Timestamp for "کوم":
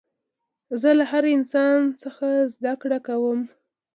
3.07-3.39